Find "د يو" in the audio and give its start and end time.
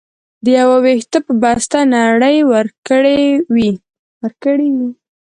0.43-0.69